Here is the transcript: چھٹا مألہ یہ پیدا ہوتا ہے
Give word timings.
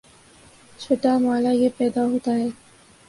چھٹا 0.79 1.17
مألہ 1.17 1.51
یہ 1.51 1.69
پیدا 1.77 2.05
ہوتا 2.05 2.31
ہے 2.31 2.47